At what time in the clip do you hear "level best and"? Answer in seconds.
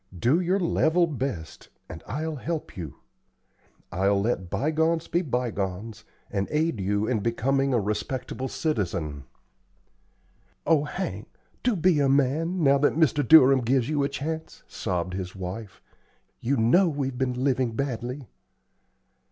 0.59-2.01